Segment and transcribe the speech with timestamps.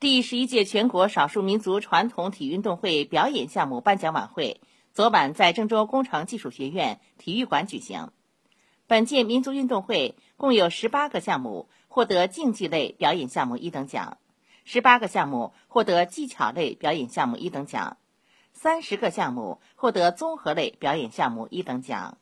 [0.00, 4.62] 第十一届全国少数民族传统体育运动会表演项目颁奖晚会
[4.94, 8.10] 昨晚在郑州工程技术学院体育馆举行。
[8.86, 14.16] 本届民族运动会共有十八个项目获得竞技类表演项目一等奖
[14.64, 17.98] 十八个项目获得技巧类表演项目一等奖
[18.54, 22.16] 三十个项目获得综合类表演项目一等奖